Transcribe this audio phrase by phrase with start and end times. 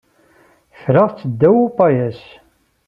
[0.79, 2.19] Ffreɣ-tt ddaw upayaṣ.